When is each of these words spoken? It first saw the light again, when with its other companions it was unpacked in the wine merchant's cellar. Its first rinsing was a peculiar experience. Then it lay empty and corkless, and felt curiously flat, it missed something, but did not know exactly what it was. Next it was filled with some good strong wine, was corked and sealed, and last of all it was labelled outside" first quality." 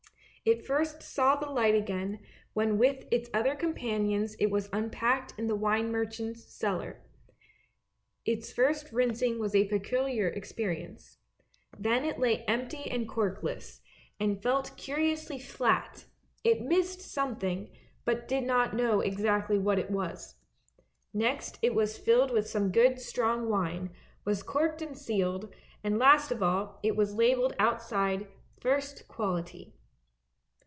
It 0.43 0.65
first 0.65 1.03
saw 1.03 1.35
the 1.35 1.45
light 1.45 1.75
again, 1.75 2.19
when 2.53 2.79
with 2.79 3.05
its 3.11 3.29
other 3.31 3.53
companions 3.55 4.33
it 4.39 4.49
was 4.49 4.69
unpacked 4.73 5.35
in 5.37 5.45
the 5.45 5.55
wine 5.55 5.91
merchant's 5.91 6.43
cellar. 6.51 6.99
Its 8.25 8.51
first 8.51 8.91
rinsing 8.91 9.37
was 9.37 9.53
a 9.53 9.67
peculiar 9.67 10.29
experience. 10.29 11.19
Then 11.77 12.03
it 12.03 12.17
lay 12.17 12.39
empty 12.45 12.89
and 12.89 13.07
corkless, 13.07 13.81
and 14.19 14.41
felt 14.41 14.75
curiously 14.77 15.37
flat, 15.37 16.05
it 16.43 16.61
missed 16.63 17.01
something, 17.01 17.69
but 18.03 18.27
did 18.27 18.43
not 18.43 18.75
know 18.75 18.99
exactly 19.01 19.59
what 19.59 19.77
it 19.77 19.91
was. 19.91 20.37
Next 21.13 21.59
it 21.61 21.75
was 21.75 21.99
filled 21.99 22.31
with 22.31 22.47
some 22.49 22.71
good 22.71 22.99
strong 22.99 23.47
wine, 23.47 23.91
was 24.25 24.41
corked 24.41 24.81
and 24.81 24.97
sealed, 24.97 25.53
and 25.83 25.99
last 25.99 26.31
of 26.31 26.41
all 26.41 26.79
it 26.81 26.95
was 26.95 27.13
labelled 27.13 27.53
outside" 27.59 28.25
first 28.59 29.07
quality." 29.07 29.75